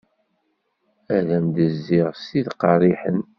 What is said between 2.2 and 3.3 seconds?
s tid qerriḥen.